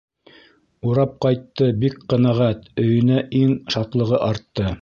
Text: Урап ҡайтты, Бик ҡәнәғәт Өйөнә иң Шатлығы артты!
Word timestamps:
Урап 0.91 1.13
ҡайтты, 1.25 1.69
Бик 1.85 1.99
ҡәнәғәт 2.15 2.67
Өйөнә 2.87 3.23
иң 3.45 3.57
Шатлығы 3.77 4.23
артты! 4.33 4.77